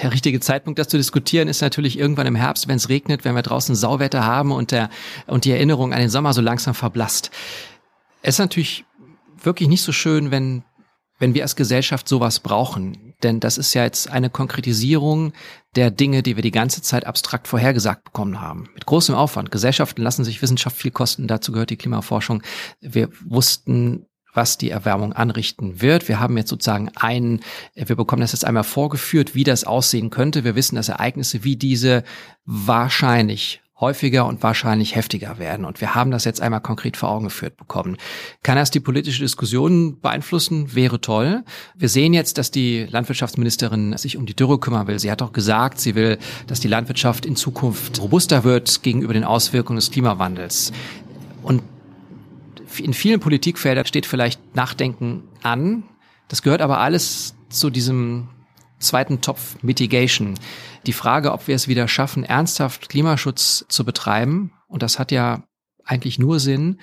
der 0.00 0.12
richtige 0.12 0.40
Zeitpunkt, 0.40 0.78
das 0.78 0.88
zu 0.88 0.96
diskutieren, 0.96 1.48
ist 1.48 1.60
natürlich 1.60 1.98
irgendwann 1.98 2.26
im 2.26 2.36
Herbst, 2.36 2.68
wenn 2.68 2.76
es 2.76 2.88
regnet, 2.88 3.24
wenn 3.24 3.34
wir 3.34 3.42
draußen 3.42 3.74
Sauwetter 3.74 4.24
haben 4.24 4.52
und, 4.52 4.70
der, 4.70 4.90
und 5.26 5.44
die 5.44 5.52
Erinnerung 5.52 5.92
an 5.92 6.00
den 6.00 6.10
Sommer 6.10 6.32
so 6.32 6.40
langsam 6.40 6.74
verblasst. 6.74 7.30
Es 8.22 8.36
ist 8.36 8.38
natürlich 8.38 8.84
wirklich 9.42 9.68
nicht 9.68 9.82
so 9.82 9.92
schön, 9.92 10.30
wenn, 10.30 10.62
wenn 11.18 11.34
wir 11.34 11.42
als 11.42 11.56
Gesellschaft 11.56 12.08
sowas 12.08 12.40
brauchen. 12.40 13.14
Denn 13.22 13.40
das 13.40 13.58
ist 13.58 13.74
ja 13.74 13.84
jetzt 13.84 14.10
eine 14.10 14.30
Konkretisierung 14.30 15.32
der 15.76 15.90
Dinge, 15.90 16.22
die 16.22 16.36
wir 16.36 16.42
die 16.42 16.50
ganze 16.50 16.82
Zeit 16.82 17.06
abstrakt 17.06 17.48
vorhergesagt 17.48 18.04
bekommen 18.04 18.40
haben. 18.40 18.68
Mit 18.74 18.86
großem 18.86 19.14
Aufwand. 19.14 19.50
Gesellschaften 19.50 20.02
lassen 20.02 20.24
sich 20.24 20.40
Wissenschaft 20.40 20.76
viel 20.76 20.90
kosten. 20.90 21.26
Dazu 21.26 21.52
gehört 21.52 21.70
die 21.70 21.76
Klimaforschung. 21.76 22.42
Wir 22.80 23.10
wussten 23.24 24.06
was 24.32 24.58
die 24.58 24.70
Erwärmung 24.70 25.12
anrichten 25.12 25.80
wird. 25.80 26.08
Wir 26.08 26.20
haben 26.20 26.36
jetzt 26.36 26.50
sozusagen 26.50 26.90
einen, 26.96 27.40
wir 27.74 27.96
bekommen 27.96 28.22
das 28.22 28.32
jetzt 28.32 28.44
einmal 28.44 28.64
vorgeführt, 28.64 29.34
wie 29.34 29.44
das 29.44 29.64
aussehen 29.64 30.10
könnte. 30.10 30.44
Wir 30.44 30.54
wissen, 30.54 30.76
dass 30.76 30.88
Ereignisse 30.88 31.44
wie 31.44 31.56
diese 31.56 32.04
wahrscheinlich 32.44 33.60
häufiger 33.80 34.26
und 34.26 34.42
wahrscheinlich 34.42 34.94
heftiger 34.94 35.38
werden. 35.38 35.64
Und 35.64 35.80
wir 35.80 35.94
haben 35.94 36.10
das 36.10 36.24
jetzt 36.24 36.40
einmal 36.40 36.60
konkret 36.60 36.96
vor 36.96 37.08
Augen 37.08 37.24
geführt 37.24 37.56
bekommen. 37.56 37.96
Kann 38.42 38.56
das 38.56 38.70
die 38.70 38.80
politische 38.80 39.22
Diskussion 39.22 39.98
beeinflussen? 40.00 40.74
Wäre 40.74 41.00
toll. 41.00 41.42
Wir 41.74 41.88
sehen 41.88 42.12
jetzt, 42.12 42.38
dass 42.38 42.50
die 42.50 42.84
Landwirtschaftsministerin 42.84 43.96
sich 43.96 44.16
um 44.16 44.26
die 44.26 44.36
Dürre 44.36 44.58
kümmern 44.58 44.86
will. 44.86 44.98
Sie 44.98 45.10
hat 45.10 45.22
auch 45.22 45.32
gesagt, 45.32 45.80
sie 45.80 45.94
will, 45.94 46.18
dass 46.46 46.60
die 46.60 46.68
Landwirtschaft 46.68 47.24
in 47.24 47.36
Zukunft 47.36 48.00
robuster 48.00 48.44
wird 48.44 48.82
gegenüber 48.82 49.14
den 49.14 49.24
Auswirkungen 49.24 49.76
des 49.76 49.90
Klimawandels. 49.90 50.72
Und 51.42 51.62
in 52.78 52.94
vielen 52.94 53.20
Politikfeldern 53.20 53.86
steht 53.86 54.06
vielleicht 54.06 54.54
Nachdenken 54.54 55.24
an. 55.42 55.84
Das 56.28 56.42
gehört 56.42 56.62
aber 56.62 56.78
alles 56.78 57.34
zu 57.48 57.70
diesem 57.70 58.28
zweiten 58.78 59.20
Topf 59.20 59.62
Mitigation. 59.62 60.34
Die 60.86 60.92
Frage, 60.92 61.32
ob 61.32 61.48
wir 61.48 61.54
es 61.54 61.68
wieder 61.68 61.88
schaffen, 61.88 62.24
ernsthaft 62.24 62.88
Klimaschutz 62.88 63.64
zu 63.68 63.84
betreiben. 63.84 64.52
Und 64.68 64.82
das 64.82 64.98
hat 64.98 65.12
ja 65.12 65.44
eigentlich 65.84 66.18
nur 66.18 66.40
Sinn, 66.40 66.80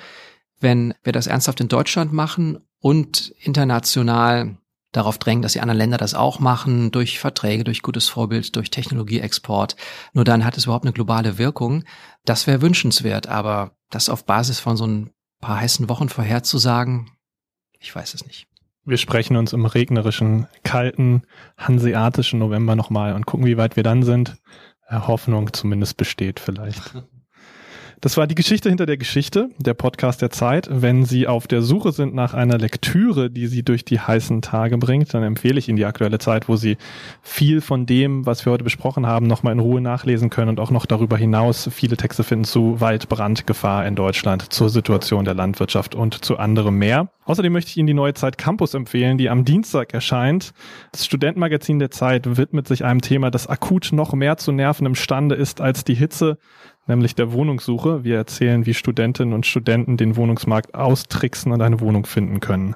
wenn 0.60 0.94
wir 1.04 1.14
das 1.14 1.28
ernsthaft 1.28 1.62
in 1.62 1.68
Deutschland 1.68 2.14
machen 2.14 2.60
und 2.80 3.34
international 3.40 4.58
darauf 4.92 5.18
drängen, 5.18 5.42
dass 5.42 5.54
die 5.54 5.60
anderen 5.62 5.78
Länder 5.78 5.98
das 5.98 6.14
auch 6.14 6.40
machen, 6.40 6.92
durch 6.92 7.20
Verträge, 7.20 7.64
durch 7.64 7.82
gutes 7.82 8.10
Vorbild, 8.10 8.56
durch 8.56 8.72
Technologieexport. 8.72 9.76
Nur 10.14 10.24
dann 10.24 10.46
hat 10.46 10.58
es 10.58 10.66
überhaupt 10.66 10.86
eine 10.86 10.94
globale 10.94 11.38
Wirkung. 11.38 11.84
Das 12.26 12.48
wäre 12.48 12.62
wünschenswert, 12.62 13.28
aber 13.28 13.78
das 13.90 14.10
auf 14.10 14.26
Basis 14.26 14.60
von 14.60 14.78
so 14.78 14.88
ein 14.88 15.12
paar 15.40 15.60
heißen 15.60 15.90
Wochen 15.90 16.10
vorherzusagen, 16.10 17.12
ich 17.80 17.96
weiß 17.96 18.14
es 18.14 18.26
nicht. 18.26 18.48
Wir 18.86 18.98
sprechen 18.98 19.36
uns 19.36 19.54
im 19.54 19.66
regnerischen, 19.66 20.48
kalten, 20.64 21.24
hanseatischen 21.58 22.40
November 22.40 22.76
nochmal 22.76 23.14
und 23.14 23.26
gucken, 23.26 23.46
wie 23.46 23.58
weit 23.58 23.76
wir 23.76 23.84
dann 23.84 24.04
sind. 24.04 24.38
Hoffnung 24.90 25.52
zumindest 25.52 25.98
besteht 25.98 26.40
vielleicht. 26.40 26.94
Das 28.00 28.16
war 28.16 28.28
die 28.28 28.36
Geschichte 28.36 28.70
hinter 28.70 28.86
der 28.86 28.98
Geschichte, 28.98 29.50
der 29.58 29.74
Podcast 29.74 30.22
der 30.22 30.30
Zeit. 30.30 30.68
Wenn 30.70 31.04
Sie 31.04 31.26
auf 31.26 31.48
der 31.48 31.64
Suche 31.64 31.92
sind 31.92 32.14
nach 32.14 32.36
einer 32.36 32.60
Lektüre, 32.60 33.32
die 33.32 33.48
Sie 33.48 33.64
durch 33.64 33.86
die 33.86 34.00
heißen 34.00 34.44
Tage 34.44 34.78
bringt, 34.78 35.16
dann 35.16 35.24
empfehle 35.24 35.58
ich 35.58 35.68
Ihnen 35.68 35.78
die 35.78 35.86
aktuelle 35.86 36.20
Zeit, 36.20 36.48
wo 36.48 36.58
Sie 36.58 36.78
viel 37.24 37.60
von 37.60 37.88
dem, 37.88 38.28
was 38.28 38.46
wir 38.46 38.52
heute 38.52 38.64
besprochen 38.64 39.08
haben, 39.08 39.26
nochmal 39.26 39.54
in 39.54 39.60
Ruhe 39.60 39.82
nachlesen 39.82 40.30
können 40.30 40.50
und 40.50 40.60
auch 40.60 40.70
noch 40.70 40.86
darüber 40.86 41.18
hinaus 41.18 41.70
viele 41.74 41.98
Texte 41.98 42.24
finden 42.24 42.46
zu 42.46 42.80
Waldbrandgefahr 42.80 43.88
in 43.88 43.96
Deutschland, 43.96 44.54
zur 44.54 44.70
Situation 44.70 45.26
der 45.26 45.34
Landwirtschaft 45.34 45.96
und 45.96 46.24
zu 46.24 46.38
anderem 46.38 46.78
mehr. 46.78 47.10
Außerdem 47.26 47.52
möchte 47.52 47.72
ich 47.72 47.78
Ihnen 47.78 47.88
die 47.88 47.96
neue 47.96 48.14
Zeit 48.14 48.38
Campus 48.38 48.76
empfehlen, 48.76 49.18
die 49.18 49.30
am 49.30 49.44
Dienstag 49.44 49.96
erscheint. 49.96 50.54
Das 50.92 51.04
Studentenmagazin 51.04 51.80
der 51.80 51.90
Zeit 51.90 52.38
widmet 52.38 52.68
sich 52.68 52.86
einem 52.86 53.02
Thema, 53.02 53.32
das 53.32 53.48
akut 53.48 53.90
noch 53.92 54.14
mehr 54.14 54.38
zu 54.38 54.52
nerven 54.52 54.86
imstande 54.86 55.34
ist 55.34 55.62
als 55.62 55.84
die 55.84 55.96
Hitze 55.96 56.38
nämlich 56.88 57.16
der 57.16 57.32
Wohnungssuche. 57.32 58.04
Wir 58.04 58.18
erzählen, 58.18 58.66
wie 58.66 58.74
Studentinnen 58.74 59.34
und 59.34 59.46
Studenten 59.46 59.98
den 59.98 60.16
Wohnungsmarkt 60.16 60.74
austricksen 60.74 61.52
und 61.52 61.62
eine 61.62 61.80
Wohnung 61.80 62.06
finden 62.06 62.40
können. 62.40 62.76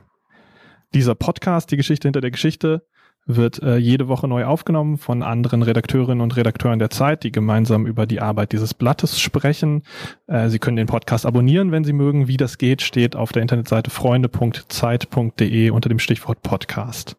Dieser 0.93 1.15
Podcast, 1.15 1.71
die 1.71 1.77
Geschichte 1.77 2.07
hinter 2.07 2.21
der 2.21 2.31
Geschichte, 2.31 2.85
wird 3.25 3.61
äh, 3.61 3.77
jede 3.77 4.07
Woche 4.07 4.27
neu 4.27 4.45
aufgenommen 4.45 4.97
von 4.97 5.21
anderen 5.23 5.61
Redakteurinnen 5.61 6.21
und 6.21 6.35
Redakteuren 6.35 6.79
der 6.79 6.89
Zeit, 6.89 7.23
die 7.23 7.31
gemeinsam 7.31 7.85
über 7.85 8.05
die 8.05 8.19
Arbeit 8.19 8.51
dieses 8.51 8.73
Blattes 8.73 9.19
sprechen. 9.19 9.83
Äh, 10.27 10.49
Sie 10.49 10.59
können 10.59 10.77
den 10.77 10.87
Podcast 10.87 11.25
abonnieren, 11.25 11.71
wenn 11.71 11.83
Sie 11.83 11.93
mögen. 11.93 12.27
Wie 12.27 12.37
das 12.37 12.57
geht, 12.57 12.81
steht 12.81 13.15
auf 13.15 13.31
der 13.31 13.43
Internetseite 13.43 13.91
freunde.zeit.de 13.91 15.69
unter 15.69 15.89
dem 15.89 15.99
Stichwort 15.99 16.41
Podcast. 16.41 17.15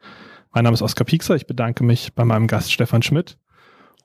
Mein 0.53 0.65
Name 0.65 0.75
ist 0.75 0.83
Oskar 0.83 1.07
Piekser. 1.07 1.37
Ich 1.37 1.47
bedanke 1.47 1.85
mich 1.85 2.13
bei 2.15 2.25
meinem 2.25 2.47
Gast 2.47 2.73
Stefan 2.73 3.03
Schmidt 3.03 3.39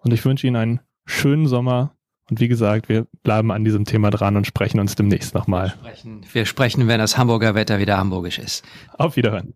und 0.02 0.14
ich 0.14 0.24
wünsche 0.24 0.48
Ihnen 0.48 0.56
einen 0.56 0.80
schönen 1.06 1.48
Sommer 1.48 1.97
und 2.30 2.40
wie 2.40 2.48
gesagt, 2.48 2.90
wir 2.90 3.08
bleiben 3.24 3.52
an 3.52 3.64
diesem 3.64 3.86
Thema 3.86 4.10
dran 4.10 4.36
und 4.36 4.46
sprechen 4.46 4.80
uns 4.80 4.96
demnächst 4.96 5.34
nochmal. 5.34 5.74
Wir 6.34 6.46
sprechen, 6.46 6.88
wenn 6.88 7.00
das 7.00 7.18
Hamburger 7.18 7.56
Wetter 7.56 7.80
wieder 7.80 7.98
hamburgisch 7.98 8.40
ist. 8.40 8.66
Auf 8.98 9.16
Wiederhören. 9.16 9.54